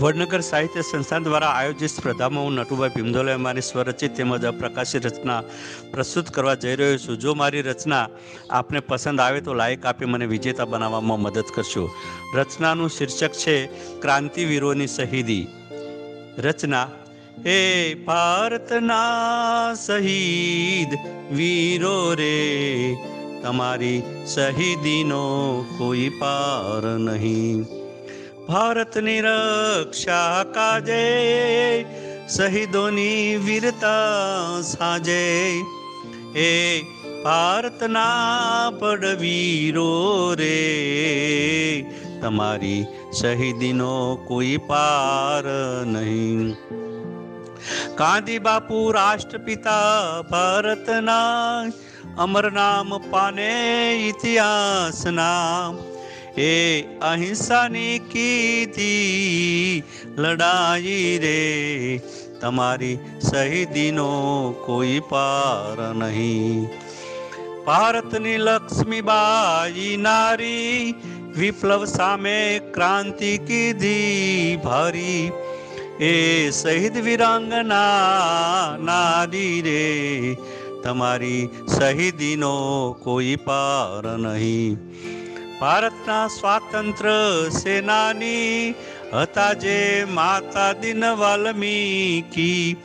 વડનગર 0.00 0.40
સાહિત્ય 0.40 0.82
સંસ્થાન 0.82 1.22
દ્વારા 1.22 1.48
આયોજિત 1.48 1.90
સ્પર્ધામાં 1.90 2.44
હું 2.44 2.52
નટુભાઈ 2.52 2.88
ભીમદોલે 2.88 3.36
મારી 3.36 3.60
સ્વરચિત 3.60 4.16
તેમજ 4.16 4.44
અપ્રકાશિત 4.44 5.06
રચના 5.06 5.42
પ્રસ્તુત 5.90 6.30
કરવા 6.30 6.54
જઈ 6.54 6.76
રહ્યો 6.76 6.98
છું. 6.98 7.18
જો 7.18 7.34
મારી 7.34 7.62
રચના 7.62 8.08
આપને 8.50 8.80
પસંદ 8.80 9.20
આવે 9.20 9.40
તો 9.40 9.54
લાયક 9.54 9.86
આપી 9.86 10.04
મને 10.04 10.26
વિજેતા 10.26 10.64
બનાવવામાં 10.64 11.20
મદદ 11.20 11.44
કરશો. 11.54 11.90
રચનાનું 12.36 12.90
શીર્ષક 12.90 13.32
છે 13.32 13.66
ક્રાંતિવીરોની 14.00 14.86
શહીદી. 14.86 15.46
રચના, 16.38 16.88
હે 17.46 17.94
ભારતના 17.94 19.74
શહીદ 19.74 20.98
વીરો 21.32 22.14
રે, 22.14 22.96
તમારી 23.42 24.02
શહીદીનો 24.26 25.22
કોઈ 25.78 26.08
પાર 26.08 26.84
નહીં. 26.98 27.66
ભારતની 28.47 29.21
રક્ષા 29.23 30.45
કાજે 30.51 31.01
શહીદોની 32.29 33.23
વીરતા 33.43 34.61
સાજે 34.65 35.23
એ 36.41 36.51
ભારતના 37.23 38.71
પડવીરો 38.79 39.89
રે 40.35 40.53
તમારી 42.21 42.79
શહીદીનો 43.13 43.93
કોઈ 44.27 44.55
પાર 44.67 45.43
નહીં 45.89 46.47
ગાંધી 47.97 48.39
બાપુ 48.41 48.79
રાષ્ટ્રપિતા 48.93 50.23
ભારતના 50.29 51.71
અમર 52.19 52.45
નામ 52.53 52.97
પાને 53.07 53.51
ઇતિહાસના 54.07 55.53
ए 56.38 56.98
अहिंसा 57.02 57.68
ने 57.68 57.98
की 57.98 58.66
थी 58.66 59.84
लड़ाई 60.18 61.18
रे, 61.18 61.98
तुम्हारी 62.42 62.98
सही 63.22 63.64
दिनों 63.66 64.52
कोई 64.66 65.00
पार 65.00 65.76
नहीं। 65.94 66.66
भारत 67.66 68.14
ने 68.14 68.36
लक्ष्मीबाई 68.38 69.96
नारी, 69.96 70.92
विप्लव 71.36 71.84
सामे 71.86 72.58
क्रांति 72.58 73.36
की 73.38 73.72
दी 73.72 74.56
भारी। 74.56 75.30
ए 76.02 76.50
शहीद 76.54 76.96
वीरांगना 76.96 77.84
नारी 78.80 79.60
रे, 79.60 80.34
तुम्हारी 80.84 81.48
सही 81.68 82.10
दिनों 82.12 82.92
कोई 82.92 83.36
पार 83.36 84.02
नहीं। 84.18 84.76
સ્વાતંત્ર્ય 86.29 87.51
સેનાની 87.51 88.75
હતા 89.13 89.53
જે 89.55 90.05
માતા 90.09 90.71
દિન 90.81 91.03
વાલ્મીકી 91.19 92.77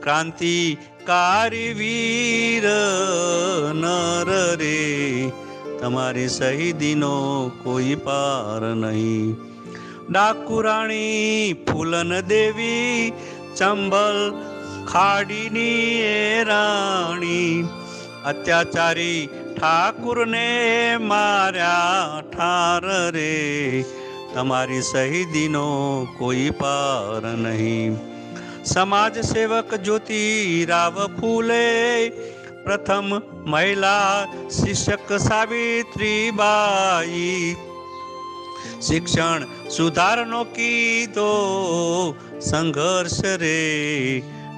ક્રાંતિકારી 0.00 1.72
વીર 1.74 2.66
નર 3.74 4.30
રે 4.56 4.78
તમારી 5.80 6.28
શહીદીનો 6.28 7.14
કોઈ 7.64 7.96
પાર 8.04 8.62
નહીં 8.76 9.34
ડાકુરાણી 10.10 11.56
ફૂલન 11.66 12.14
દેવી 12.28 13.12
ચંબલ 13.54 14.20
ખાડીની 14.86 15.90
એ 16.04 16.44
રાણી 16.44 17.66
અત્યાચારી 18.24 19.20
ઠાકુરને 19.62 20.48
માર્યા 21.04 22.22
ઠાર 22.28 22.84
રે 23.12 23.32
તમારી 24.32 24.82
શહીદીનો 24.84 25.64
કોઈ 26.18 26.50
પાર 26.56 27.22
નહીં 27.38 27.94
સમાજ 28.66 29.16
સેવક 29.26 29.70
જ્યોતિરાવ 29.80 30.96
ફૂલે 31.16 31.64
પ્રથમ 32.64 33.08
મહિલા 33.46 34.14
શિક્ષક 34.52 35.08
સાવિત્રીબાઈ 35.26 36.38
શિક્ષણ 38.82 39.46
સુધારનો 39.70 40.40
કીધો 40.52 41.30
સંઘર્ષ 42.42 43.20
રે 43.40 43.60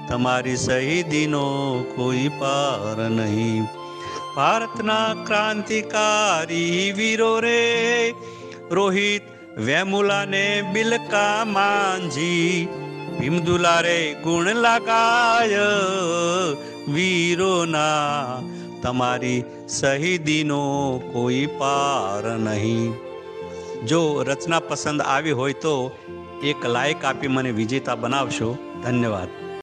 તમારી 0.07 0.57
શહીદીનો 0.59 1.45
કોઈ 1.93 2.29
પાર 2.39 2.97
નહીં 3.11 3.63
ભારતના 4.36 5.24
ક્રાંતિકારી 5.24 6.92
વીરો 6.96 7.40
રે. 7.40 8.14
રોહિત 8.70 9.22
વેમુલાને 9.58 10.70
બિલકા 10.72 11.44
માંજી. 11.44 12.68
ભીમદુલારે 13.20 14.16
ગુણ 14.24 14.48
લગાય 14.48 15.58
વીરોના. 16.88 18.40
તમારી 18.82 19.44
શહીદીનો 19.80 21.02
કોઈ 21.12 21.46
પાર 21.46 22.38
નહીં. 22.38 22.94
જો 23.86 24.22
રચના 24.22 24.60
પસંદ 24.60 25.00
આવી 25.00 25.30
હોય 25.30 25.52
તો 25.52 25.92
એક 26.44 26.66
લાયક 26.66 27.04
આપી 27.04 27.28
મને 27.28 27.50
વિજેતા 27.50 27.94
બનાવશો. 27.94 28.58
ધન્યવાદ. 28.82 29.45